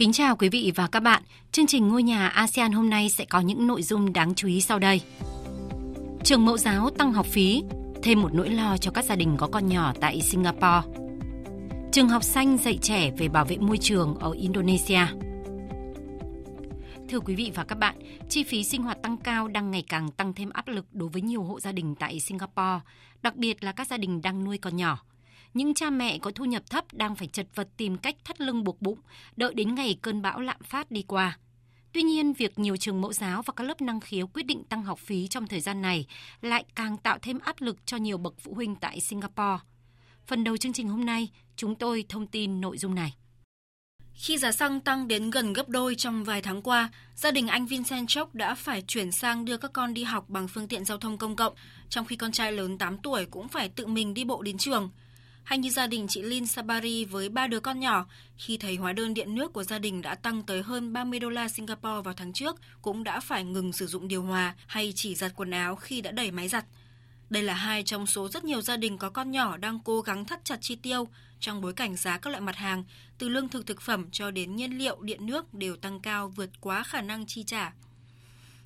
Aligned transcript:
Kính 0.00 0.12
chào 0.12 0.36
quý 0.36 0.48
vị 0.48 0.72
và 0.74 0.86
các 0.86 1.00
bạn. 1.00 1.22
Chương 1.52 1.66
trình 1.66 1.88
Ngôi 1.88 2.02
nhà 2.02 2.28
ASEAN 2.28 2.72
hôm 2.72 2.90
nay 2.90 3.08
sẽ 3.08 3.24
có 3.24 3.40
những 3.40 3.66
nội 3.66 3.82
dung 3.82 4.12
đáng 4.12 4.34
chú 4.34 4.48
ý 4.48 4.60
sau 4.60 4.78
đây. 4.78 5.00
Trường 6.24 6.44
mẫu 6.44 6.56
giáo 6.58 6.90
tăng 6.90 7.12
học 7.12 7.26
phí, 7.26 7.62
thêm 8.02 8.22
một 8.22 8.34
nỗi 8.34 8.50
lo 8.50 8.76
cho 8.76 8.90
các 8.90 9.04
gia 9.04 9.16
đình 9.16 9.36
có 9.38 9.46
con 9.46 9.66
nhỏ 9.66 9.92
tại 10.00 10.20
Singapore. 10.20 10.88
Trường 11.92 12.08
học 12.08 12.24
xanh 12.24 12.58
dạy 12.58 12.78
trẻ 12.82 13.10
về 13.18 13.28
bảo 13.28 13.44
vệ 13.44 13.56
môi 13.56 13.78
trường 13.78 14.14
ở 14.14 14.30
Indonesia. 14.32 15.06
Thưa 17.08 17.20
quý 17.20 17.34
vị 17.34 17.52
và 17.54 17.64
các 17.64 17.78
bạn, 17.78 17.96
chi 18.28 18.44
phí 18.44 18.64
sinh 18.64 18.82
hoạt 18.82 19.02
tăng 19.02 19.16
cao 19.16 19.48
đang 19.48 19.70
ngày 19.70 19.84
càng 19.88 20.10
tăng 20.10 20.34
thêm 20.34 20.50
áp 20.50 20.68
lực 20.68 20.86
đối 20.92 21.08
với 21.08 21.22
nhiều 21.22 21.42
hộ 21.42 21.60
gia 21.60 21.72
đình 21.72 21.94
tại 21.94 22.20
Singapore, 22.20 22.80
đặc 23.22 23.36
biệt 23.36 23.64
là 23.64 23.72
các 23.72 23.86
gia 23.86 23.96
đình 23.96 24.22
đang 24.22 24.44
nuôi 24.44 24.58
con 24.58 24.76
nhỏ 24.76 24.98
những 25.54 25.74
cha 25.74 25.90
mẹ 25.90 26.18
có 26.18 26.30
thu 26.34 26.44
nhập 26.44 26.70
thấp 26.70 26.84
đang 26.92 27.16
phải 27.16 27.26
chật 27.26 27.46
vật 27.54 27.68
tìm 27.76 27.96
cách 27.96 28.16
thắt 28.24 28.40
lưng 28.40 28.64
buộc 28.64 28.82
bụng, 28.82 28.98
đợi 29.36 29.54
đến 29.54 29.74
ngày 29.74 29.98
cơn 30.02 30.22
bão 30.22 30.40
lạm 30.40 30.62
phát 30.62 30.90
đi 30.90 31.02
qua. 31.02 31.38
Tuy 31.92 32.02
nhiên, 32.02 32.32
việc 32.32 32.58
nhiều 32.58 32.76
trường 32.76 33.00
mẫu 33.00 33.12
giáo 33.12 33.42
và 33.42 33.52
các 33.56 33.64
lớp 33.64 33.80
năng 33.80 34.00
khiếu 34.00 34.26
quyết 34.26 34.46
định 34.46 34.64
tăng 34.64 34.82
học 34.82 34.98
phí 34.98 35.28
trong 35.28 35.46
thời 35.46 35.60
gian 35.60 35.82
này 35.82 36.06
lại 36.40 36.64
càng 36.74 36.96
tạo 36.96 37.18
thêm 37.22 37.38
áp 37.38 37.60
lực 37.60 37.86
cho 37.86 37.96
nhiều 37.96 38.18
bậc 38.18 38.34
phụ 38.40 38.54
huynh 38.54 38.76
tại 38.76 39.00
Singapore. 39.00 39.58
Phần 40.26 40.44
đầu 40.44 40.56
chương 40.56 40.72
trình 40.72 40.88
hôm 40.88 41.06
nay, 41.06 41.28
chúng 41.56 41.74
tôi 41.74 42.04
thông 42.08 42.26
tin 42.26 42.60
nội 42.60 42.78
dung 42.78 42.94
này. 42.94 43.14
Khi 44.14 44.38
giá 44.38 44.52
xăng 44.52 44.80
tăng 44.80 45.08
đến 45.08 45.30
gần 45.30 45.52
gấp 45.52 45.68
đôi 45.68 45.94
trong 45.94 46.24
vài 46.24 46.42
tháng 46.42 46.62
qua, 46.62 46.90
gia 47.14 47.30
đình 47.30 47.48
anh 47.48 47.66
Vincent 47.66 48.08
Chok 48.08 48.34
đã 48.34 48.54
phải 48.54 48.82
chuyển 48.86 49.12
sang 49.12 49.44
đưa 49.44 49.56
các 49.56 49.72
con 49.72 49.94
đi 49.94 50.04
học 50.04 50.24
bằng 50.28 50.48
phương 50.48 50.68
tiện 50.68 50.84
giao 50.84 50.98
thông 50.98 51.18
công 51.18 51.36
cộng, 51.36 51.54
trong 51.88 52.04
khi 52.04 52.16
con 52.16 52.32
trai 52.32 52.52
lớn 52.52 52.78
8 52.78 52.98
tuổi 52.98 53.26
cũng 53.26 53.48
phải 53.48 53.68
tự 53.68 53.86
mình 53.86 54.14
đi 54.14 54.24
bộ 54.24 54.42
đến 54.42 54.58
trường– 54.58 54.90
hay 55.44 55.58
như 55.58 55.70
gia 55.70 55.86
đình 55.86 56.06
chị 56.08 56.22
Lin 56.22 56.46
Sabari 56.46 57.04
với 57.04 57.28
ba 57.28 57.46
đứa 57.46 57.60
con 57.60 57.80
nhỏ, 57.80 58.06
khi 58.36 58.56
thấy 58.56 58.76
hóa 58.76 58.92
đơn 58.92 59.14
điện 59.14 59.34
nước 59.34 59.52
của 59.52 59.64
gia 59.64 59.78
đình 59.78 60.02
đã 60.02 60.14
tăng 60.14 60.42
tới 60.42 60.62
hơn 60.62 60.92
30 60.92 61.20
đô 61.20 61.28
la 61.28 61.48
Singapore 61.48 62.02
vào 62.04 62.14
tháng 62.14 62.32
trước, 62.32 62.56
cũng 62.82 63.04
đã 63.04 63.20
phải 63.20 63.44
ngừng 63.44 63.72
sử 63.72 63.86
dụng 63.86 64.08
điều 64.08 64.22
hòa 64.22 64.54
hay 64.66 64.92
chỉ 64.96 65.14
giặt 65.14 65.32
quần 65.36 65.50
áo 65.50 65.76
khi 65.76 66.00
đã 66.00 66.10
đẩy 66.10 66.30
máy 66.30 66.48
giặt. 66.48 66.64
Đây 67.30 67.42
là 67.42 67.54
hai 67.54 67.82
trong 67.82 68.06
số 68.06 68.28
rất 68.28 68.44
nhiều 68.44 68.60
gia 68.60 68.76
đình 68.76 68.98
có 68.98 69.10
con 69.10 69.30
nhỏ 69.30 69.56
đang 69.56 69.80
cố 69.84 70.00
gắng 70.00 70.24
thắt 70.24 70.44
chặt 70.44 70.58
chi 70.60 70.76
tiêu 70.76 71.08
trong 71.40 71.60
bối 71.60 71.72
cảnh 71.72 71.96
giá 71.96 72.18
các 72.18 72.30
loại 72.30 72.40
mặt 72.40 72.56
hàng, 72.56 72.84
từ 73.18 73.28
lương 73.28 73.48
thực 73.48 73.66
thực 73.66 73.80
phẩm 73.80 74.10
cho 74.10 74.30
đến 74.30 74.56
nhiên 74.56 74.78
liệu, 74.78 75.00
điện 75.00 75.26
nước 75.26 75.54
đều 75.54 75.76
tăng 75.76 76.00
cao 76.00 76.28
vượt 76.28 76.50
quá 76.60 76.82
khả 76.82 77.00
năng 77.00 77.26
chi 77.26 77.42
trả. 77.42 77.72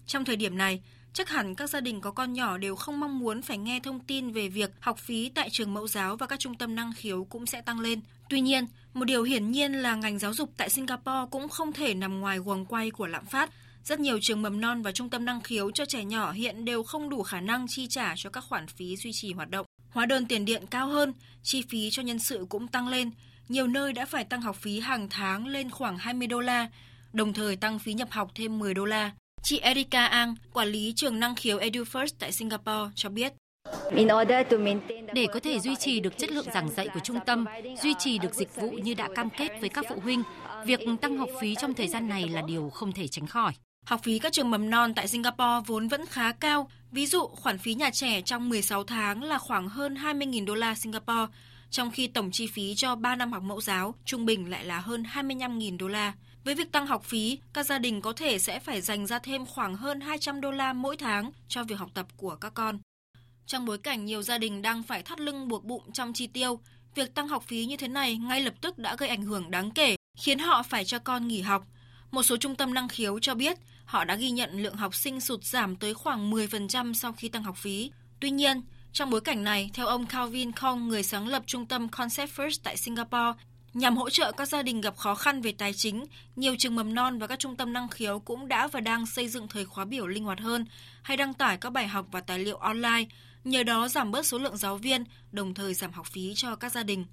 Trong 0.07 0.25
thời 0.25 0.37
điểm 0.37 0.59
này, 0.59 0.83
Chắc 1.15 1.29
hẳn 1.29 1.55
các 1.55 1.71
gia 1.71 1.81
đình 1.81 2.01
có 2.01 2.11
con 2.11 2.33
nhỏ 2.33 2.59
đều 2.59 2.77
không 2.77 3.01
mong 3.01 3.19
muốn 3.19 3.43
phải 3.43 3.59
nghe 3.59 3.81
thông 3.81 4.01
tin 4.01 4.33
về 4.33 4.49
việc 4.49 4.71
học 4.81 4.99
phí 4.99 5.29
tại 5.29 5.51
trường 5.51 5.75
mẫu 5.75 5.89
giáo 5.89 6.17
và 6.17 6.27
các 6.27 6.39
trung 6.39 6.55
tâm 6.55 6.75
năng 6.75 6.93
khiếu 6.97 7.25
cũng 7.25 7.47
sẽ 7.47 7.61
tăng 7.61 7.81
lên. 7.81 8.01
Tuy 8.29 8.41
nhiên, 8.41 8.67
một 8.95 9.05
điều 9.05 9.23
hiển 9.23 9.51
nhiên 9.51 9.73
là 9.73 9.95
ngành 9.95 10.19
giáo 10.19 10.35
dục 10.35 10.51
tại 10.57 10.71
Singapore 10.71 11.29
cũng 11.31 11.49
không 11.49 11.73
thể 11.73 11.95
nằm 11.95 12.21
ngoài 12.21 12.39
guồng 12.39 12.67
quay 12.67 12.91
của 12.91 13.07
lạm 13.07 13.27
phát. 13.27 13.51
Rất 13.85 14.01
nhiều 14.01 14.19
trường 14.23 14.43
mầm 14.43 14.61
non 14.61 14.83
và 14.83 14.93
trung 14.93 15.11
tâm 15.11 15.25
năng 15.25 15.41
khiếu 15.41 15.71
cho 15.71 15.85
trẻ 15.85 16.05
nhỏ 16.05 16.33
hiện 16.33 16.65
đều 16.65 16.83
không 16.83 17.11
đủ 17.11 17.23
khả 17.23 17.41
năng 17.41 17.67
chi 17.69 17.87
trả 17.87 18.15
cho 18.17 18.31
các 18.31 18.45
khoản 18.49 18.67
phí 18.67 18.97
duy 18.97 19.11
trì 19.13 19.33
hoạt 19.33 19.51
động. 19.51 19.67
Hóa 19.91 20.07
đơn 20.07 20.27
tiền 20.27 20.45
điện 20.45 20.67
cao 20.71 20.89
hơn, 20.89 21.13
chi 21.43 21.63
phí 21.69 21.91
cho 21.91 22.03
nhân 22.03 22.19
sự 22.19 22.47
cũng 22.49 22.69
tăng 22.69 22.89
lên. 22.89 23.11
Nhiều 23.49 23.67
nơi 23.67 23.93
đã 23.93 24.07
phải 24.07 24.25
tăng 24.25 24.43
học 24.43 24.57
phí 24.57 24.81
hàng 24.81 25.09
tháng 25.11 25.47
lên 25.47 25.71
khoảng 25.71 25.99
20 25.99 26.27
đô 26.27 26.41
la, 26.41 26.69
đồng 27.13 27.33
thời 27.33 27.57
tăng 27.57 27.79
phí 27.79 27.95
nhập 27.95 28.09
học 28.11 28.31
thêm 28.35 28.59
10 28.59 28.75
đô 28.75 28.85
la. 28.85 29.13
Chị 29.45 29.59
Erika 29.59 30.07
Ang, 30.07 30.35
quản 30.53 30.69
lý 30.69 30.93
trường 30.97 31.21
năng 31.21 31.35
khiếu 31.35 31.59
EduFirst 31.59 32.15
tại 32.19 32.33
Singapore 32.33 32.93
cho 32.95 33.09
biết. 33.09 33.33
Để 35.15 35.27
có 35.33 35.41
thể 35.41 35.61
duy 35.61 35.77
trì 35.77 36.01
được 36.01 36.19
chất 36.19 36.31
lượng 36.31 36.47
giảng 36.55 36.69
dạy 36.69 36.89
của 36.95 37.01
trung 37.01 37.19
tâm, 37.27 37.45
duy 37.83 37.95
trì 37.99 38.19
được 38.19 38.35
dịch 38.35 38.55
vụ 38.57 38.71
như 38.71 38.95
đã 38.95 39.09
cam 39.15 39.31
kết 39.31 39.49
với 39.61 39.69
các 39.69 39.85
phụ 39.89 40.01
huynh, 40.03 40.23
việc 40.65 40.81
tăng 41.01 41.19
học 41.19 41.29
phí 41.41 41.55
trong 41.55 41.75
thời 41.75 41.89
gian 41.89 42.09
này 42.09 42.29
là 42.29 42.43
điều 42.43 42.71
không 42.71 42.93
thể 42.93 43.09
tránh 43.09 43.27
khỏi. 43.27 43.53
Học 43.87 44.01
phí 44.03 44.19
các 44.19 44.33
trường 44.33 44.51
mầm 44.51 44.71
non 44.71 44.95
tại 44.95 45.09
Singapore 45.09 45.61
vốn 45.67 45.89
vẫn 45.89 46.07
khá 46.07 46.33
cao. 46.33 46.71
Ví 46.93 47.07
dụ, 47.07 47.27
khoản 47.27 47.59
phí 47.59 47.75
nhà 47.75 47.91
trẻ 47.91 48.21
trong 48.21 48.49
16 48.49 48.85
tháng 48.85 49.23
là 49.23 49.39
khoảng 49.39 49.69
hơn 49.69 49.95
20.000 49.95 50.45
đô 50.45 50.55
la 50.55 50.75
Singapore, 50.75 51.27
trong 51.75 51.91
khi 51.91 52.07
tổng 52.07 52.31
chi 52.31 52.47
phí 52.47 52.75
cho 52.75 52.95
3 52.95 53.17
năm 53.17 53.33
học 53.33 53.43
mẫu 53.43 53.61
giáo 53.61 53.95
trung 54.05 54.27
bình 54.27 54.51
lại 54.51 54.65
là 54.65 54.81
hơn 54.81 55.03
25.000 55.15 55.79
đô 55.79 55.89
la. 55.89 56.13
Với 56.45 56.55
việc 56.55 56.73
tăng 56.73 56.87
học 56.87 57.05
phí, 57.05 57.39
các 57.53 57.67
gia 57.67 57.79
đình 57.79 58.01
có 58.01 58.13
thể 58.13 58.39
sẽ 58.39 58.61
phải 58.61 58.81
dành 58.81 59.07
ra 59.07 59.19
thêm 59.19 59.47
khoảng 59.47 59.75
hơn 59.75 60.01
200 60.01 60.41
đô 60.41 60.51
la 60.51 60.73
mỗi 60.73 60.97
tháng 60.97 61.31
cho 61.49 61.65
việc 61.65 61.79
học 61.79 61.91
tập 61.95 62.07
của 62.17 62.37
các 62.37 62.55
con. 62.55 62.79
Trong 63.47 63.65
bối 63.65 63.79
cảnh 63.79 64.05
nhiều 64.05 64.23
gia 64.23 64.39
đình 64.39 64.63
đang 64.63 64.83
phải 64.83 65.03
thắt 65.03 65.21
lưng 65.21 65.49
buộc 65.49 65.65
bụng 65.65 65.93
trong 65.93 66.13
chi 66.13 66.27
tiêu, 66.27 66.61
việc 66.95 67.15
tăng 67.15 67.29
học 67.29 67.45
phí 67.47 67.65
như 67.65 67.77
thế 67.77 67.89
này 67.89 68.17
ngay 68.17 68.41
lập 68.41 68.55
tức 68.61 68.79
đã 68.79 68.97
gây 68.97 69.09
ảnh 69.09 69.23
hưởng 69.23 69.51
đáng 69.51 69.71
kể, 69.71 69.97
khiến 70.19 70.39
họ 70.39 70.63
phải 70.63 70.85
cho 70.85 70.99
con 70.99 71.29
nghỉ 71.29 71.41
học. 71.41 71.67
Một 72.11 72.23
số 72.23 72.37
trung 72.37 72.57
tâm 72.57 72.75
năng 72.75 72.89
khiếu 72.89 73.19
cho 73.19 73.35
biết 73.35 73.59
họ 73.85 74.05
đã 74.05 74.15
ghi 74.15 74.31
nhận 74.31 74.63
lượng 74.63 74.77
học 74.77 74.95
sinh 74.95 75.21
sụt 75.21 75.45
giảm 75.45 75.77
tới 75.77 75.95
khoảng 75.95 76.31
10% 76.31 76.95
sau 76.95 77.13
khi 77.13 77.29
tăng 77.29 77.43
học 77.43 77.57
phí. 77.57 77.91
Tuy 78.21 78.31
nhiên, 78.31 78.63
trong 78.95 79.11
bối 79.11 79.21
cảnh 79.21 79.45
này, 79.45 79.71
theo 79.75 79.87
ông 79.87 80.07
Calvin 80.07 80.53
Kong, 80.53 80.89
người 80.89 81.03
sáng 81.03 81.29
lập 81.29 81.43
trung 81.47 81.67
tâm 81.67 81.89
Concept 81.89 82.31
First 82.31 82.59
tại 82.63 82.77
Singapore, 82.77 83.33
Nhằm 83.75 83.97
hỗ 83.97 84.11
trợ 84.11 84.33
các 84.33 84.49
gia 84.49 84.63
đình 84.63 84.81
gặp 84.81 84.97
khó 84.97 85.15
khăn 85.15 85.41
về 85.41 85.53
tài 85.59 85.73
chính, 85.73 86.05
nhiều 86.37 86.55
trường 86.59 86.75
mầm 86.75 86.95
non 86.95 87.19
và 87.19 87.27
các 87.27 87.39
trung 87.39 87.57
tâm 87.57 87.73
năng 87.73 87.89
khiếu 87.89 88.19
cũng 88.19 88.49
đã 88.49 88.67
và 88.67 88.81
đang 88.81 89.07
xây 89.07 89.29
dựng 89.29 89.49
thời 89.49 89.65
khóa 89.65 89.85
biểu 89.85 90.07
linh 90.07 90.25
hoạt 90.25 90.41
hơn 90.41 90.65
hay 91.03 91.17
đăng 91.17 91.35
tải 91.35 91.57
các 91.57 91.71
bài 91.71 91.87
học 91.87 92.07
và 92.11 92.21
tài 92.21 92.39
liệu 92.39 92.57
online, 92.57 93.05
nhờ 93.45 93.63
đó 93.63 93.89
giảm 93.89 94.11
bớt 94.11 94.27
số 94.27 94.39
lượng 94.39 94.57
giáo 94.57 94.77
viên, 94.77 95.05
đồng 95.33 95.55
thời 95.55 95.75
giảm 95.75 95.93
học 95.93 96.07
phí 96.07 96.33
cho 96.35 96.57
các 96.57 96.73
gia 96.73 96.83
đình. 96.83 97.05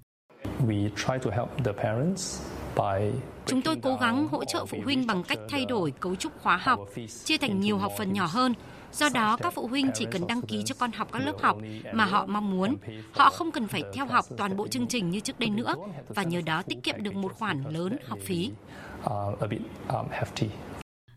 Chúng 3.46 3.62
tôi 3.62 3.76
cố 3.82 3.96
gắng 4.00 4.28
hỗ 4.28 4.44
trợ 4.44 4.66
phụ 4.66 4.78
huynh 4.84 5.06
bằng 5.06 5.22
cách 5.22 5.38
thay 5.48 5.64
đổi 5.64 5.90
cấu 5.90 6.16
trúc 6.16 6.42
khóa 6.42 6.56
học, 6.56 6.80
chia 7.24 7.38
thành 7.38 7.60
nhiều 7.60 7.78
học 7.78 7.92
phần 7.98 8.12
nhỏ 8.12 8.26
hơn 8.26 8.54
Do 8.92 9.08
đó, 9.08 9.36
các 9.36 9.54
phụ 9.54 9.66
huynh 9.66 9.90
chỉ 9.94 10.06
cần 10.10 10.26
đăng 10.26 10.42
ký 10.42 10.62
cho 10.66 10.74
con 10.78 10.92
học 10.92 11.08
các 11.12 11.18
lớp 11.18 11.36
học 11.40 11.58
mà 11.92 12.04
họ 12.04 12.26
mong 12.26 12.50
muốn. 12.50 12.76
Họ 13.12 13.30
không 13.30 13.50
cần 13.50 13.68
phải 13.68 13.82
theo 13.94 14.06
học 14.06 14.24
toàn 14.36 14.56
bộ 14.56 14.68
chương 14.68 14.86
trình 14.86 15.10
như 15.10 15.20
trước 15.20 15.38
đây 15.38 15.50
nữa 15.50 15.74
và 16.08 16.22
nhờ 16.22 16.40
đó 16.40 16.62
tiết 16.62 16.82
kiệm 16.82 17.02
được 17.02 17.14
một 17.14 17.32
khoản 17.32 17.64
lớn 17.70 17.96
học 18.06 18.18
phí. 18.24 18.50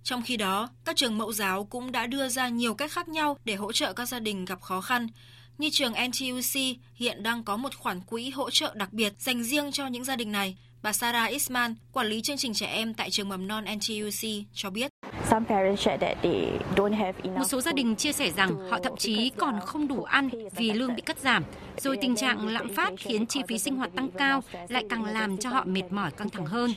Trong 0.03 0.21
khi 0.21 0.37
đó, 0.37 0.69
các 0.85 0.95
trường 0.95 1.17
mẫu 1.17 1.33
giáo 1.33 1.65
cũng 1.65 1.91
đã 1.91 2.07
đưa 2.07 2.29
ra 2.29 2.49
nhiều 2.49 2.73
cách 2.73 2.91
khác 2.91 3.07
nhau 3.07 3.37
để 3.45 3.55
hỗ 3.55 3.71
trợ 3.71 3.93
các 3.93 4.05
gia 4.05 4.19
đình 4.19 4.45
gặp 4.45 4.61
khó 4.61 4.81
khăn. 4.81 5.07
Như 5.57 5.69
trường 5.71 5.93
NTUC 5.93 6.61
hiện 6.95 7.23
đang 7.23 7.43
có 7.43 7.57
một 7.57 7.75
khoản 7.75 8.01
quỹ 8.01 8.29
hỗ 8.29 8.49
trợ 8.49 8.73
đặc 8.75 8.93
biệt 8.93 9.13
dành 9.19 9.43
riêng 9.43 9.71
cho 9.71 9.87
những 9.87 10.03
gia 10.03 10.15
đình 10.15 10.31
này. 10.31 10.57
Bà 10.81 10.93
Sarah 10.93 11.29
Isman, 11.29 11.75
quản 11.91 12.07
lý 12.07 12.21
chương 12.21 12.37
trình 12.37 12.53
trẻ 12.53 12.67
em 12.67 12.93
tại 12.93 13.11
trường 13.11 13.29
mầm 13.29 13.47
non 13.47 13.65
NTUC 13.75 14.29
cho 14.53 14.69
biết. 14.69 14.91
Một 17.35 17.45
số 17.47 17.61
gia 17.61 17.71
đình 17.71 17.95
chia 17.95 18.11
sẻ 18.11 18.31
rằng 18.31 18.69
họ 18.69 18.79
thậm 18.83 18.95
chí 18.97 19.31
còn 19.37 19.59
không 19.65 19.87
đủ 19.87 20.03
ăn 20.03 20.29
vì 20.55 20.73
lương 20.73 20.95
bị 20.95 21.01
cắt 21.01 21.19
giảm, 21.19 21.43
rồi 21.77 21.97
tình 22.01 22.15
trạng 22.15 22.47
lạm 22.47 22.73
phát 22.73 22.93
khiến 22.97 23.25
chi 23.25 23.41
phí 23.47 23.57
sinh 23.57 23.75
hoạt 23.75 23.89
tăng 23.95 24.09
cao 24.11 24.43
lại 24.69 24.85
càng 24.89 25.05
làm 25.05 25.37
cho 25.37 25.49
họ 25.49 25.63
mệt 25.65 25.83
mỏi 25.89 26.11
căng 26.11 26.29
thẳng 26.29 26.45
hơn. 26.45 26.71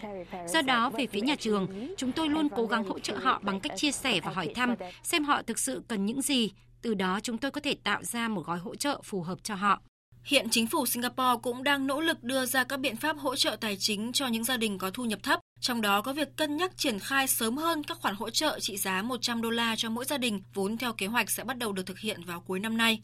Do 0.47 0.63
đó, 0.63 0.91
về 0.91 1.07
phía 1.07 1.21
nhà 1.21 1.35
trường, 1.39 1.69
chúng 1.97 2.13
tôi 2.13 2.29
luôn 2.29 2.49
cố 2.57 2.67
gắng 2.67 2.85
hỗ 2.85 2.99
trợ 2.99 3.17
họ 3.17 3.41
bằng 3.43 3.61
cách 3.61 3.73
chia 3.77 3.93
sẻ 3.93 4.21
và 4.25 4.31
hỏi 4.31 4.53
thăm 4.55 4.75
xem 5.03 5.25
họ 5.25 5.43
thực 5.43 5.59
sự 5.59 5.83
cần 5.89 6.07
những 6.07 6.23
gì. 6.23 6.51
Từ 6.83 6.95
đó 6.95 7.21
chúng 7.23 7.39
tôi 7.39 7.51
có 7.51 7.61
thể 7.61 7.77
tạo 7.85 8.03
ra 8.03 8.29
một 8.29 8.47
gói 8.47 8.59
hỗ 8.59 8.75
trợ 8.75 9.01
phù 9.05 9.23
hợp 9.23 9.39
cho 9.43 9.55
họ. 9.55 9.81
Hiện 10.25 10.47
chính 10.51 10.67
phủ 10.67 10.87
Singapore 10.87 11.41
cũng 11.43 11.65
đang 11.65 11.87
nỗ 11.87 12.01
lực 12.01 12.23
đưa 12.23 12.47
ra 12.47 12.65
các 12.65 12.81
biện 12.81 12.97
pháp 12.97 13.19
hỗ 13.19 13.37
trợ 13.37 13.57
tài 13.61 13.77
chính 13.77 14.13
cho 14.13 14.27
những 14.27 14.45
gia 14.45 14.57
đình 14.57 14.79
có 14.79 14.91
thu 14.91 15.05
nhập 15.05 15.19
thấp, 15.23 15.41
trong 15.61 15.81
đó 15.81 16.03
có 16.03 16.13
việc 16.13 16.37
cân 16.37 16.57
nhắc 16.57 16.77
triển 16.77 16.99
khai 16.99 17.27
sớm 17.29 17.57
hơn 17.57 17.85
các 17.85 17.99
khoản 18.01 18.15
hỗ 18.15 18.31
trợ 18.31 18.59
trị 18.61 18.77
giá 18.77 19.03
100 19.03 19.43
đô 19.43 19.51
la 19.51 19.77
cho 19.77 19.91
mỗi 19.91 20.05
gia 20.05 20.19
đình, 20.19 20.43
vốn 20.55 20.79
theo 20.79 20.93
kế 20.93 21.07
hoạch 21.07 21.31
sẽ 21.31 21.45
bắt 21.45 21.59
đầu 21.59 21.73
được 21.73 21.87
thực 21.87 21.99
hiện 21.99 22.25
vào 22.25 22.41
cuối 22.41 22.61
năm 22.61 22.77
nay. 22.77 23.03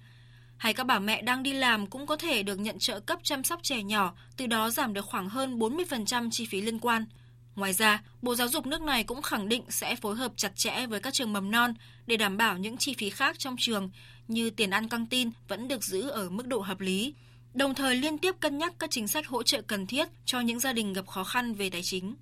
Hay 0.56 0.74
các 0.74 0.84
bà 0.86 0.98
mẹ 0.98 1.22
đang 1.22 1.42
đi 1.42 1.52
làm 1.52 1.86
cũng 1.86 2.06
có 2.06 2.16
thể 2.16 2.42
được 2.42 2.58
nhận 2.58 2.78
trợ 2.78 3.00
cấp 3.00 3.18
chăm 3.22 3.44
sóc 3.44 3.60
trẻ 3.62 3.82
nhỏ, 3.82 4.14
từ 4.36 4.46
đó 4.46 4.70
giảm 4.70 4.92
được 4.92 5.04
khoảng 5.04 5.28
hơn 5.28 5.58
40% 5.58 6.30
chi 6.30 6.46
phí 6.46 6.60
liên 6.60 6.78
quan. 6.78 7.04
Ngoài 7.56 7.72
ra, 7.72 8.02
Bộ 8.22 8.34
Giáo 8.34 8.48
dục 8.48 8.66
nước 8.66 8.82
này 8.82 9.04
cũng 9.04 9.22
khẳng 9.22 9.48
định 9.48 9.62
sẽ 9.68 9.96
phối 9.96 10.16
hợp 10.16 10.32
chặt 10.36 10.56
chẽ 10.56 10.86
với 10.86 11.00
các 11.00 11.14
trường 11.14 11.32
mầm 11.32 11.50
non 11.50 11.74
để 12.06 12.16
đảm 12.16 12.36
bảo 12.36 12.58
những 12.58 12.76
chi 12.76 12.94
phí 12.98 13.10
khác 13.10 13.38
trong 13.38 13.56
trường 13.58 13.90
như 14.28 14.50
tiền 14.50 14.70
ăn 14.70 14.88
căng 14.88 15.06
tin 15.06 15.30
vẫn 15.48 15.68
được 15.68 15.84
giữ 15.84 16.08
ở 16.08 16.30
mức 16.30 16.46
độ 16.46 16.60
hợp 16.60 16.80
lý, 16.80 17.14
đồng 17.54 17.74
thời 17.74 17.96
liên 17.96 18.18
tiếp 18.18 18.34
cân 18.40 18.58
nhắc 18.58 18.74
các 18.78 18.90
chính 18.90 19.08
sách 19.08 19.26
hỗ 19.26 19.42
trợ 19.42 19.62
cần 19.62 19.86
thiết 19.86 20.08
cho 20.24 20.40
những 20.40 20.60
gia 20.60 20.72
đình 20.72 20.92
gặp 20.92 21.06
khó 21.06 21.24
khăn 21.24 21.54
về 21.54 21.70
tài 21.70 21.82
chính. 21.82 22.14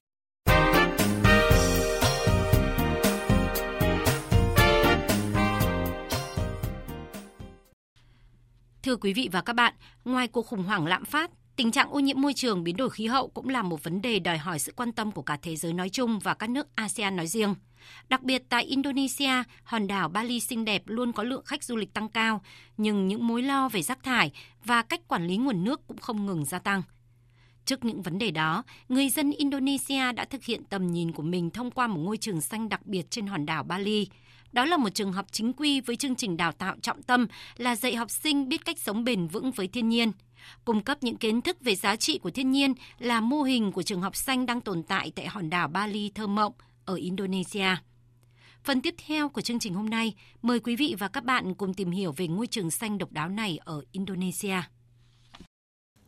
Thưa 8.83 8.97
quý 8.97 9.13
vị 9.13 9.29
và 9.33 9.43
các 9.43 9.53
bạn, 9.53 9.75
ngoài 10.05 10.29
cuộc 10.29 10.47
khủng 10.47 10.63
hoảng 10.63 10.87
lạm 10.87 11.05
phát 11.05 11.31
tình 11.57 11.73
trạng 11.73 11.91
ô 11.91 11.99
nhiễm 11.99 12.21
môi 12.21 12.35
trường, 12.35 12.65
biến 12.65 12.77
đổi 12.77 12.91
khí 12.91 13.07
hậu 13.07 13.29
cũng 13.29 13.49
là 13.49 13.63
một 13.63 13.85
vấn 13.85 14.03
đề 14.03 14.19
đòi 14.19 14.39
hỏi 14.39 14.59
sự 14.59 14.73
quan 14.77 14.93
tâm 14.93 15.13
của 15.13 15.23
cả 15.23 15.39
thế 15.43 15.57
giới 15.57 15.73
nói 15.73 15.89
chung 15.89 16.19
và 16.19 16.35
các 16.35 16.51
nước 16.51 16.67
ASEAN 16.75 17.17
nói 17.17 17.27
riêng. 17.27 17.55
Đặc 18.09 18.23
biệt 18.23 18.43
tại 18.49 18.65
Indonesia, 18.65 19.43
hòn 19.65 19.87
đảo 19.87 20.09
Bali 20.09 20.41
xinh 20.41 20.65
đẹp 20.65 20.83
luôn 20.87 21.13
có 21.13 21.23
lượng 21.23 21.45
khách 21.45 21.65
du 21.65 21.77
lịch 21.77 21.95
tăng 21.95 22.09
cao, 22.09 22.43
nhưng 22.77 23.09
những 23.09 23.27
mối 23.27 23.43
lo 23.43 23.69
về 23.69 23.83
rác 23.83 24.03
thải 24.03 24.33
và 24.65 24.83
cách 24.83 25.01
quản 25.09 25.27
lý 25.27 25.37
nguồn 25.37 25.65
nước 25.65 25.87
cũng 25.87 25.99
không 25.99 26.27
ngừng 26.27 26.45
gia 26.45 26.59
tăng. 26.59 26.83
Trước 27.65 27.85
những 27.85 28.03
vấn 28.03 28.19
đề 28.19 28.31
đó, 28.31 28.65
người 28.89 29.09
dân 29.09 29.31
Indonesia 29.31 30.13
đã 30.13 30.25
thực 30.25 30.45
hiện 30.45 30.65
tầm 30.65 30.87
nhìn 30.87 31.13
của 31.13 31.23
mình 31.23 31.51
thông 31.51 31.71
qua 31.71 31.87
một 31.87 32.01
ngôi 32.01 32.17
trường 32.17 32.41
xanh 32.41 32.69
đặc 32.69 32.87
biệt 32.87 33.11
trên 33.11 33.27
hòn 33.27 33.47
đảo 33.47 33.63
Bali. 33.63 34.07
Đó 34.53 34.65
là 34.65 34.77
một 34.77 34.95
trường 34.95 35.13
học 35.13 35.27
chính 35.33 35.53
quy 35.53 35.81
với 35.81 35.97
chương 35.97 36.15
trình 36.15 36.37
đào 36.37 36.53
tạo 36.53 36.77
trọng 36.83 37.03
tâm 37.03 37.27
là 37.57 37.77
dạy 37.77 37.97
học 37.97 38.11
sinh 38.11 38.49
biết 38.49 38.65
cách 38.65 38.79
sống 38.79 39.05
bền 39.05 39.27
vững 39.27 39.51
với 39.51 39.69
thiên 39.69 39.89
nhiên. 39.89 40.13
Cung 40.65 40.83
cấp 40.83 40.99
những 41.01 41.17
kiến 41.17 41.43
thức 41.43 41.57
về 41.61 41.75
giá 41.75 41.97
trị 41.97 42.19
của 42.19 42.31
thiên 42.31 42.51
nhiên 42.51 42.75
là 42.99 43.21
mô 43.21 43.43
hình 43.43 43.73
của 43.73 43.83
trường 43.83 44.03
học 44.03 44.17
xanh 44.17 44.47
đang 44.47 44.61
tồn 44.61 44.83
tại 44.83 45.13
tại 45.15 45.27
hòn 45.27 45.51
đảo 45.51 45.69
Bali 45.69 46.11
thơ 46.15 46.27
mộng 46.27 46.53
ở 46.85 46.95
Indonesia. 46.95 47.77
Phần 48.65 48.81
tiếp 48.81 48.95
theo 49.07 49.29
của 49.29 49.41
chương 49.41 49.59
trình 49.59 49.75
hôm 49.75 49.91
nay, 49.91 50.15
mời 50.43 50.61
quý 50.61 50.77
vị 50.77 50.95
và 50.99 51.09
các 51.09 51.25
bạn 51.25 51.55
cùng 51.55 51.75
tìm 51.75 51.91
hiểu 51.91 52.13
về 52.13 52.29
ngôi 52.29 52.47
trường 52.47 52.71
xanh 52.71 52.99
độc 52.99 53.13
đáo 53.13 53.29
này 53.29 53.59
ở 53.65 53.83
Indonesia. 53.93 54.63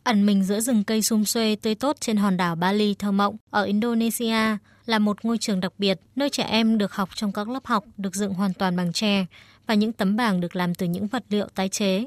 Ẩn 0.05 0.27
mình 0.27 0.45
giữa 0.45 0.61
rừng 0.61 0.85
cây 0.85 1.03
sum 1.03 1.25
xuê 1.25 1.57
tươi 1.57 1.75
tốt 1.75 1.97
trên 2.01 2.17
hòn 2.17 2.37
đảo 2.37 2.57
Bali 2.57 2.95
thơ 2.95 3.13
mộng 3.13 3.37
ở 3.51 3.65
Indonesia 3.65 4.57
là 4.87 4.99
một 4.99 5.25
ngôi 5.25 5.39
trường 5.39 5.61
đặc 5.61 5.73
biệt, 5.79 6.01
nơi 6.17 6.31
trẻ 6.31 6.43
em 6.43 6.79
được 6.79 6.93
học 6.93 7.09
trong 7.15 7.33
các 7.33 7.49
lớp 7.49 7.67
học 7.67 7.85
được 7.97 8.15
dựng 8.15 8.35
hoàn 8.35 8.55
toàn 8.55 8.77
bằng 8.77 8.93
tre 8.93 9.27
và 9.67 9.75
những 9.75 9.93
tấm 9.93 10.17
bảng 10.17 10.41
được 10.41 10.57
làm 10.57 10.75
từ 10.75 10.87
những 10.87 11.07
vật 11.07 11.25
liệu 11.29 11.49
tái 11.55 11.69
chế. 11.69 12.07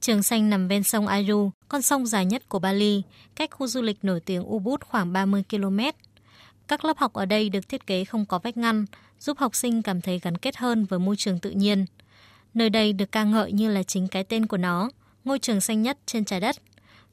Trường 0.00 0.22
xanh 0.22 0.50
nằm 0.50 0.68
ven 0.68 0.82
sông 0.82 1.06
Ayu, 1.06 1.50
con 1.68 1.82
sông 1.82 2.06
dài 2.06 2.26
nhất 2.26 2.48
của 2.48 2.58
Bali, 2.58 3.02
cách 3.36 3.50
khu 3.50 3.66
du 3.66 3.82
lịch 3.82 4.04
nổi 4.04 4.20
tiếng 4.20 4.42
Ubud 4.42 4.80
khoảng 4.80 5.12
30 5.12 5.42
km. 5.50 5.78
Các 6.68 6.84
lớp 6.84 6.98
học 6.98 7.12
ở 7.12 7.24
đây 7.24 7.48
được 7.48 7.68
thiết 7.68 7.86
kế 7.86 8.04
không 8.04 8.26
có 8.26 8.38
vách 8.38 8.56
ngăn, 8.56 8.84
giúp 9.20 9.38
học 9.38 9.54
sinh 9.54 9.82
cảm 9.82 10.00
thấy 10.00 10.18
gắn 10.18 10.38
kết 10.38 10.56
hơn 10.56 10.84
với 10.84 10.98
môi 10.98 11.16
trường 11.16 11.38
tự 11.38 11.50
nhiên. 11.50 11.86
Nơi 12.54 12.70
đây 12.70 12.92
được 12.92 13.12
ca 13.12 13.24
ngợi 13.24 13.52
như 13.52 13.70
là 13.70 13.82
chính 13.82 14.08
cái 14.08 14.24
tên 14.24 14.46
của 14.46 14.56
nó, 14.56 14.90
ngôi 15.24 15.38
trường 15.38 15.60
xanh 15.60 15.82
nhất 15.82 15.98
trên 16.06 16.24
trái 16.24 16.40
đất. 16.40 16.56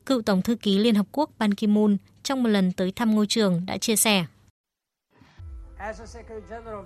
Cựu 0.05 0.21
Tổng 0.21 0.41
thư 0.41 0.55
ký 0.55 0.77
Liên 0.77 0.95
Hợp 0.95 1.05
Quốc 1.11 1.29
Ban 1.37 1.51
Ki-moon 1.51 1.97
trong 2.23 2.43
một 2.43 2.49
lần 2.49 2.71
tới 2.71 2.91
thăm 2.91 3.15
ngôi 3.15 3.27
trường 3.27 3.65
đã 3.65 3.77
chia 3.77 3.95
sẻ. 3.95 4.25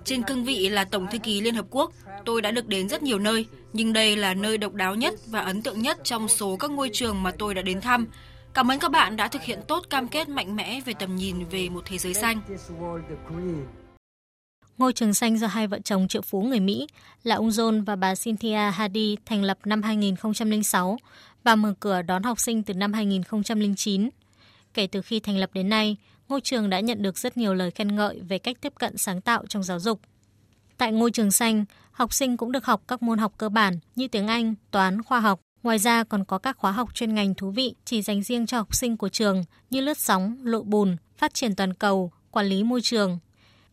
Trên 0.04 0.22
cương 0.22 0.44
vị 0.44 0.68
là 0.68 0.84
Tổng 0.84 1.06
thư 1.10 1.18
ký 1.18 1.40
Liên 1.40 1.54
Hợp 1.54 1.66
Quốc, 1.70 1.92
tôi 2.24 2.42
đã 2.42 2.50
được 2.50 2.66
đến 2.66 2.88
rất 2.88 3.02
nhiều 3.02 3.18
nơi, 3.18 3.46
nhưng 3.72 3.92
đây 3.92 4.16
là 4.16 4.34
nơi 4.34 4.58
độc 4.58 4.74
đáo 4.74 4.94
nhất 4.94 5.14
và 5.26 5.40
ấn 5.40 5.62
tượng 5.62 5.82
nhất 5.82 5.98
trong 6.04 6.28
số 6.28 6.56
các 6.56 6.70
ngôi 6.70 6.90
trường 6.92 7.22
mà 7.22 7.30
tôi 7.38 7.54
đã 7.54 7.62
đến 7.62 7.80
thăm. 7.80 8.06
Cảm 8.54 8.70
ơn 8.70 8.78
các 8.78 8.90
bạn 8.90 9.16
đã 9.16 9.28
thực 9.28 9.42
hiện 9.42 9.60
tốt 9.68 9.84
cam 9.90 10.08
kết 10.08 10.28
mạnh 10.28 10.56
mẽ 10.56 10.80
về 10.80 10.92
tầm 10.98 11.16
nhìn 11.16 11.44
về 11.44 11.68
một 11.68 11.82
thế 11.84 11.98
giới 11.98 12.14
xanh. 12.14 12.40
Ngôi 14.78 14.92
trường 14.92 15.14
xanh 15.14 15.38
do 15.38 15.46
hai 15.46 15.66
vợ 15.66 15.78
chồng 15.84 16.08
triệu 16.08 16.22
phú 16.22 16.42
người 16.42 16.60
Mỹ 16.60 16.86
là 17.22 17.34
ông 17.34 17.48
John 17.48 17.84
và 17.84 17.96
bà 17.96 18.14
Cynthia 18.14 18.70
Hardy 18.70 19.16
thành 19.26 19.42
lập 19.42 19.58
năm 19.64 19.82
2006 19.82 20.98
và 21.44 21.56
mở 21.56 21.74
cửa 21.80 22.02
đón 22.02 22.22
học 22.22 22.40
sinh 22.40 22.62
từ 22.62 22.74
năm 22.74 22.92
2009. 22.92 24.08
Kể 24.74 24.86
từ 24.86 25.02
khi 25.02 25.20
thành 25.20 25.36
lập 25.36 25.50
đến 25.54 25.68
nay, 25.68 25.96
ngôi 26.30 26.40
trường 26.40 26.70
đã 26.70 26.80
nhận 26.80 27.02
được 27.02 27.18
rất 27.18 27.36
nhiều 27.36 27.54
lời 27.54 27.70
khen 27.70 27.96
ngợi 27.96 28.20
về 28.20 28.38
cách 28.38 28.56
tiếp 28.60 28.72
cận 28.78 28.96
sáng 28.96 29.20
tạo 29.20 29.46
trong 29.48 29.62
giáo 29.62 29.80
dục. 29.80 30.00
Tại 30.76 30.92
ngôi 30.92 31.10
trường 31.10 31.30
xanh, 31.30 31.64
học 31.92 32.14
sinh 32.14 32.36
cũng 32.36 32.52
được 32.52 32.64
học 32.64 32.82
các 32.88 33.02
môn 33.02 33.18
học 33.18 33.32
cơ 33.38 33.48
bản 33.48 33.78
như 33.96 34.08
tiếng 34.08 34.28
Anh, 34.28 34.54
toán, 34.70 35.02
khoa 35.02 35.20
học. 35.20 35.40
Ngoài 35.62 35.78
ra 35.78 36.04
còn 36.04 36.24
có 36.24 36.38
các 36.38 36.56
khóa 36.56 36.72
học 36.72 36.94
chuyên 36.94 37.14
ngành 37.14 37.34
thú 37.34 37.50
vị 37.50 37.74
chỉ 37.84 38.02
dành 38.02 38.22
riêng 38.22 38.46
cho 38.46 38.56
học 38.56 38.74
sinh 38.74 38.96
của 38.96 39.08
trường 39.08 39.44
như 39.70 39.80
lướt 39.80 39.98
sóng, 39.98 40.36
lộ 40.42 40.62
bùn, 40.62 40.96
phát 41.16 41.34
triển 41.34 41.54
toàn 41.54 41.74
cầu, 41.74 42.12
quản 42.30 42.46
lý 42.46 42.64
môi 42.64 42.80
trường. 42.82 43.18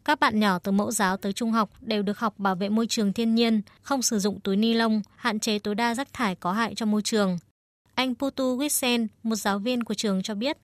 Các 0.05 0.19
bạn 0.19 0.39
nhỏ 0.39 0.59
từ 0.59 0.71
mẫu 0.71 0.91
giáo 0.91 1.17
tới 1.17 1.33
trung 1.33 1.51
học 1.51 1.69
đều 1.81 2.01
được 2.01 2.19
học 2.19 2.33
bảo 2.37 2.55
vệ 2.55 2.69
môi 2.69 2.87
trường 2.87 3.13
thiên 3.13 3.35
nhiên, 3.35 3.61
không 3.81 4.01
sử 4.01 4.19
dụng 4.19 4.39
túi 4.39 4.55
ni 4.55 4.73
lông, 4.73 5.01
hạn 5.15 5.39
chế 5.39 5.59
tối 5.59 5.75
đa 5.75 5.95
rác 5.95 6.13
thải 6.13 6.35
có 6.35 6.51
hại 6.51 6.75
cho 6.75 6.85
môi 6.85 7.01
trường. 7.01 7.37
Anh 7.95 8.15
Putu 8.15 8.57
Witsen, 8.57 9.07
một 9.23 9.35
giáo 9.35 9.59
viên 9.59 9.83
của 9.83 9.93
trường 9.93 10.23
cho 10.23 10.35
biết, 10.35 10.57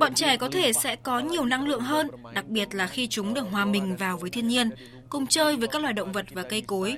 Bọn 0.00 0.14
trẻ 0.14 0.36
có 0.36 0.48
thể 0.48 0.72
sẽ 0.72 0.96
có 0.96 1.18
nhiều 1.18 1.44
năng 1.44 1.66
lượng 1.68 1.80
hơn, 1.80 2.08
đặc 2.34 2.48
biệt 2.48 2.74
là 2.74 2.86
khi 2.86 3.06
chúng 3.06 3.34
được 3.34 3.46
hòa 3.50 3.64
mình 3.64 3.96
vào 3.96 4.16
với 4.16 4.30
thiên 4.30 4.48
nhiên, 4.48 4.70
cùng 5.08 5.26
chơi 5.26 5.56
với 5.56 5.68
các 5.68 5.82
loài 5.82 5.92
động 5.92 6.12
vật 6.12 6.26
và 6.30 6.42
cây 6.42 6.60
cối. 6.60 6.96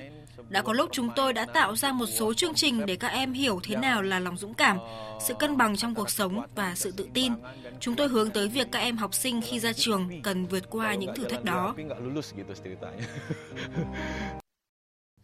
Đã 0.49 0.61
có 0.61 0.73
lúc 0.73 0.89
chúng 0.91 1.09
tôi 1.15 1.33
đã 1.33 1.45
tạo 1.45 1.75
ra 1.75 1.91
một 1.91 2.05
số 2.05 2.33
chương 2.33 2.53
trình 2.53 2.85
để 2.85 2.95
các 2.95 3.07
em 3.07 3.33
hiểu 3.33 3.59
thế 3.63 3.75
nào 3.75 4.01
là 4.01 4.19
lòng 4.19 4.37
dũng 4.37 4.53
cảm, 4.53 4.77
sự 5.21 5.33
cân 5.33 5.57
bằng 5.57 5.75
trong 5.75 5.95
cuộc 5.95 6.09
sống 6.09 6.45
và 6.55 6.75
sự 6.75 6.91
tự 6.91 7.07
tin. 7.13 7.33
Chúng 7.79 7.95
tôi 7.95 8.07
hướng 8.07 8.29
tới 8.29 8.47
việc 8.47 8.67
các 8.71 8.79
em 8.79 8.97
học 8.97 9.13
sinh 9.13 9.41
khi 9.41 9.59
ra 9.59 9.73
trường 9.73 10.21
cần 10.23 10.45
vượt 10.45 10.69
qua 10.69 10.93
những 10.93 11.15
thử 11.15 11.23
thách 11.23 11.43
đó. 11.43 11.75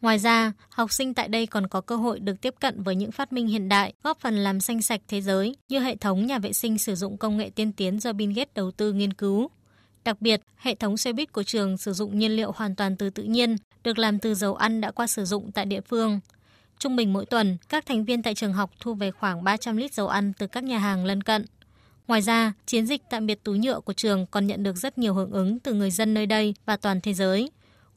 Ngoài 0.03 0.17
ra, 0.17 0.51
học 0.69 0.91
sinh 0.91 1.13
tại 1.13 1.27
đây 1.27 1.45
còn 1.45 1.67
có 1.67 1.81
cơ 1.81 1.95
hội 1.95 2.19
được 2.19 2.41
tiếp 2.41 2.53
cận 2.59 2.83
với 2.83 2.95
những 2.95 3.11
phát 3.11 3.33
minh 3.33 3.47
hiện 3.47 3.69
đại, 3.69 3.93
góp 4.03 4.19
phần 4.19 4.35
làm 4.35 4.59
xanh 4.59 4.81
sạch 4.81 5.01
thế 5.07 5.21
giới 5.21 5.55
như 5.69 5.79
hệ 5.79 5.95
thống 5.95 6.25
nhà 6.25 6.39
vệ 6.39 6.53
sinh 6.53 6.77
sử 6.77 6.95
dụng 6.95 7.17
công 7.17 7.37
nghệ 7.37 7.49
tiên 7.55 7.71
tiến 7.71 7.99
do 7.99 8.13
Bill 8.13 8.33
Gates 8.33 8.53
đầu 8.55 8.71
tư 8.71 8.93
nghiên 8.93 9.13
cứu. 9.13 9.49
Đặc 10.05 10.21
biệt, 10.21 10.41
hệ 10.55 10.75
thống 10.75 10.97
xe 10.97 11.13
buýt 11.13 11.31
của 11.31 11.43
trường 11.43 11.77
sử 11.77 11.93
dụng 11.93 12.19
nhiên 12.19 12.31
liệu 12.31 12.51
hoàn 12.51 12.75
toàn 12.75 12.97
từ 12.97 13.09
tự 13.09 13.23
nhiên, 13.23 13.55
được 13.83 13.97
làm 13.97 14.19
từ 14.19 14.33
dầu 14.33 14.55
ăn 14.55 14.81
đã 14.81 14.91
qua 14.91 15.07
sử 15.07 15.25
dụng 15.25 15.51
tại 15.51 15.65
địa 15.65 15.81
phương. 15.81 16.19
Trung 16.79 16.95
bình 16.95 17.13
mỗi 17.13 17.25
tuần, 17.25 17.57
các 17.69 17.85
thành 17.85 18.05
viên 18.05 18.23
tại 18.23 18.35
trường 18.35 18.53
học 18.53 18.71
thu 18.79 18.93
về 18.93 19.11
khoảng 19.11 19.43
300 19.43 19.77
lít 19.77 19.93
dầu 19.93 20.07
ăn 20.07 20.33
từ 20.37 20.47
các 20.47 20.63
nhà 20.63 20.77
hàng 20.77 21.05
lân 21.05 21.21
cận. 21.21 21.45
Ngoài 22.07 22.21
ra, 22.21 22.53
chiến 22.65 22.85
dịch 22.85 23.01
tạm 23.09 23.25
biệt 23.25 23.43
túi 23.43 23.57
nhựa 23.57 23.79
của 23.79 23.93
trường 23.93 24.25
còn 24.31 24.47
nhận 24.47 24.63
được 24.63 24.75
rất 24.75 24.97
nhiều 24.97 25.13
hưởng 25.13 25.31
ứng 25.31 25.59
từ 25.59 25.73
người 25.73 25.91
dân 25.91 26.13
nơi 26.13 26.25
đây 26.25 26.53
và 26.65 26.77
toàn 26.77 27.01
thế 27.01 27.13
giới. 27.13 27.49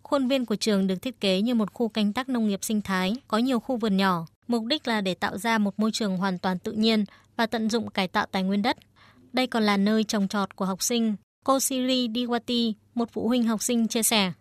Khuôn 0.07 0.29
viên 0.29 0.47
của 0.47 0.57
trường 0.57 0.87
được 0.87 1.03
thiết 1.03 1.21
kế 1.21 1.41
như 1.41 1.55
một 1.55 1.73
khu 1.73 1.89
canh 1.89 2.13
tác 2.13 2.29
nông 2.29 2.49
nghiệp 2.49 2.65
sinh 2.65 2.83
thái, 2.83 3.17
có 3.29 3.39
nhiều 3.39 3.61
khu 3.61 3.77
vườn 3.77 3.97
nhỏ, 3.97 4.27
mục 4.49 4.65
đích 4.65 4.89
là 4.89 5.01
để 5.01 5.15
tạo 5.15 5.39
ra 5.39 5.59
một 5.59 5.79
môi 5.79 5.91
trường 5.93 6.17
hoàn 6.17 6.39
toàn 6.39 6.59
tự 6.59 6.73
nhiên 6.73 7.05
và 7.37 7.47
tận 7.47 7.71
dụng 7.71 7.91
cải 7.91 8.09
tạo 8.09 8.27
tài 8.27 8.43
nguyên 8.43 8.63
đất. 8.63 8.77
Đây 9.33 9.47
còn 9.47 9.63
là 9.63 9.77
nơi 9.77 10.05
trồng 10.05 10.29
trọt 10.29 10.57
của 10.57 10.65
học 10.65 10.83
sinh. 10.83 11.17
Cô 11.45 11.61
Siri 11.61 12.09
Diwati, 12.09 12.73
một 12.95 13.09
phụ 13.13 13.29
huynh 13.29 13.45
học 13.45 13.63
sinh 13.63 13.89
chia 13.89 14.03
sẻ. 14.03 14.33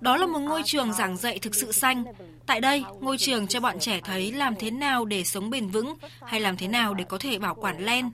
Đó 0.00 0.16
là 0.16 0.26
một 0.26 0.38
ngôi 0.38 0.62
trường 0.64 0.92
giảng 0.92 1.16
dạy 1.16 1.38
thực 1.38 1.54
sự 1.54 1.72
xanh. 1.72 2.04
Tại 2.46 2.60
đây, 2.60 2.84
ngôi 3.00 3.18
trường 3.18 3.46
cho 3.46 3.60
bọn 3.60 3.78
trẻ 3.80 4.00
thấy 4.04 4.32
làm 4.32 4.54
thế 4.58 4.70
nào 4.70 5.04
để 5.04 5.24
sống 5.24 5.50
bền 5.50 5.68
vững 5.68 5.94
hay 6.22 6.40
làm 6.40 6.56
thế 6.56 6.68
nào 6.68 6.94
để 6.94 7.04
có 7.04 7.18
thể 7.18 7.38
bảo 7.38 7.54
quản 7.54 7.84
len. 7.84 8.10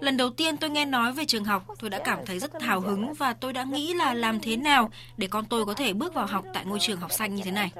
Lần 0.00 0.16
đầu 0.16 0.30
tiên 0.30 0.56
tôi 0.56 0.70
nghe 0.70 0.84
nói 0.84 1.12
về 1.12 1.24
trường 1.24 1.44
học, 1.44 1.66
tôi 1.80 1.90
đã 1.90 1.98
cảm 2.04 2.18
thấy 2.26 2.38
rất 2.38 2.62
hào 2.62 2.80
hứng 2.80 3.14
và 3.14 3.32
tôi 3.32 3.52
đã 3.52 3.64
nghĩ 3.64 3.94
là 3.94 4.14
làm 4.14 4.40
thế 4.40 4.56
nào 4.56 4.90
để 5.16 5.26
con 5.26 5.44
tôi 5.44 5.64
có 5.64 5.74
thể 5.74 5.92
bước 5.92 6.14
vào 6.14 6.26
học 6.26 6.44
tại 6.54 6.64
ngôi 6.64 6.78
trường 6.80 7.00
học 7.00 7.12
xanh 7.12 7.34
như 7.34 7.42
thế 7.44 7.50
này. 7.50 7.72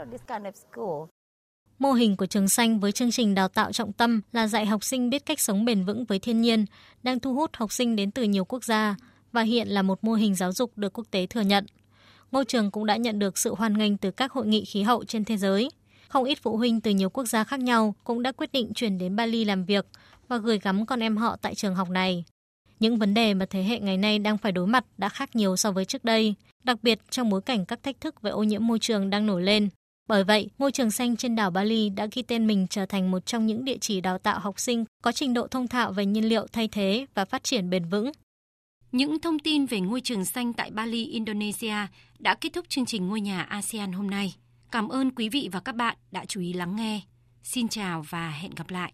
Mô 1.79 1.93
hình 1.93 2.17
của 2.17 2.27
trường 2.27 2.49
xanh 2.49 2.81
với 2.81 2.93
chương 2.93 3.11
trình 3.11 3.35
đào 3.35 3.49
tạo 3.49 3.73
trọng 3.73 3.93
tâm 3.93 4.21
là 4.33 4.47
dạy 4.47 4.67
học 4.67 4.85
sinh 4.85 5.11
biết 5.11 5.27
cách 5.27 5.41
sống 5.41 5.65
bền 5.65 5.85
vững 5.85 6.05
với 6.05 6.19
thiên 6.19 6.41
nhiên, 6.41 6.65
đang 7.03 7.21
thu 7.21 7.35
hút 7.35 7.51
học 7.55 7.73
sinh 7.73 7.97
đến 7.97 8.11
từ 8.11 8.23
nhiều 8.23 8.45
quốc 8.45 8.65
gia 8.65 8.97
và 9.33 9.43
hiện 9.43 9.69
là 9.69 9.83
một 9.83 10.05
mô 10.05 10.13
hình 10.13 10.35
giáo 10.35 10.53
dục 10.53 10.79
được 10.79 10.93
quốc 10.93 11.07
tế 11.11 11.27
thừa 11.27 11.41
nhận. 11.41 11.67
Ngôi 12.33 12.45
trường 12.45 12.71
cũng 12.71 12.87
đã 12.87 12.97
nhận 12.97 13.19
được 13.19 13.39
sự 13.39 13.55
hoan 13.55 13.79
nghênh 13.79 13.97
từ 13.97 14.11
các 14.11 14.33
hội 14.33 14.47
nghị 14.47 14.65
khí 14.65 14.83
hậu 14.83 15.05
trên 15.05 15.25
thế 15.25 15.37
giới. 15.37 15.71
Không 16.09 16.25
ít 16.25 16.39
phụ 16.43 16.57
huynh 16.57 16.81
từ 16.81 16.91
nhiều 16.91 17.11
quốc 17.11 17.25
gia 17.25 17.45
khác 17.45 17.61
nhau 17.61 17.95
cũng 18.05 18.23
đã 18.23 18.33
quyết 18.33 18.53
định 18.53 18.73
chuyển 18.75 18.99
đến 18.99 19.17
Bali 19.17 19.45
làm 19.45 19.65
việc 19.65 19.87
và 20.29 20.37
gửi 20.37 20.59
gắm 20.59 20.87
con 20.87 21.01
em 21.01 21.17
họ 21.17 21.37
tại 21.43 21.55
trường 21.55 21.75
học 21.75 21.91
này. 21.91 22.25
Những 22.81 22.99
vấn 22.99 23.15
đề 23.15 23.35
mà 23.35 23.47
thế 23.51 23.63
hệ 23.63 23.81
ngày 23.81 23.97
nay 23.97 24.19
đang 24.19 24.39
phải 24.39 24.53
đối 24.53 24.67
mặt 24.67 24.85
đã 24.99 25.09
khác 25.09 25.37
nhiều 25.37 25.57
so 25.57 25.73
với 25.73 25.85
trước 25.85 26.05
đây, 26.05 26.35
đặc 26.65 26.79
biệt 26.83 26.99
trong 27.11 27.31
bối 27.31 27.41
cảnh 27.41 27.65
các 27.67 27.83
thách 27.83 28.01
thức 28.01 28.23
về 28.23 28.31
ô 28.31 28.43
nhiễm 28.43 28.67
môi 28.67 28.79
trường 28.79 29.11
đang 29.11 29.27
nổi 29.27 29.43
lên. 29.43 29.69
Bởi 30.09 30.25
vậy, 30.25 30.51
ngôi 30.59 30.73
trường 30.73 30.91
xanh 30.91 31.17
trên 31.17 31.37
đảo 31.37 31.51
Bali 31.51 31.89
đã 31.89 32.07
ghi 32.13 32.23
tên 32.23 32.47
mình 32.47 32.67
trở 32.71 32.87
thành 32.87 33.11
một 33.11 33.27
trong 33.27 33.47
những 33.47 33.65
địa 33.65 33.79
chỉ 33.81 34.01
đào 34.01 34.19
tạo 34.19 34.39
học 34.41 34.61
sinh 34.61 34.85
có 35.03 35.13
trình 35.13 35.35
độ 35.35 35.47
thông 35.47 35.69
thạo 35.69 35.93
về 35.93 36.07
nhiên 36.07 36.29
liệu 36.29 36.47
thay 36.53 36.69
thế 36.69 37.07
và 37.15 37.25
phát 37.25 37.45
triển 37.45 37.71
bền 37.71 37.85
vững. 37.85 38.13
Những 38.93 39.21
thông 39.21 39.39
tin 39.39 39.67
về 39.67 39.81
ngôi 39.81 40.01
trường 40.01 40.25
xanh 40.25 40.53
tại 40.53 40.71
Bali, 40.71 41.07
Indonesia 41.07 41.75
đã 42.19 42.35
kết 42.35 42.53
thúc 42.53 42.69
chương 42.69 42.87
trình 42.87 43.09
Ngôi 43.09 43.21
nhà 43.21 43.43
ASEAN 43.43 43.93
hôm 43.93 44.11
nay. 44.11 44.35
Cảm 44.71 44.89
ơn 44.89 45.11
quý 45.11 45.29
vị 45.29 45.49
và 45.53 45.61
các 45.61 45.75
bạn 45.75 45.97
đã 46.11 46.25
chú 46.25 46.41
ý 46.41 46.53
lắng 46.53 46.77
nghe. 46.77 47.01
Xin 47.43 47.69
chào 47.69 48.05
và 48.11 48.31
hẹn 48.31 48.51
gặp 48.55 48.71
lại. 48.71 48.93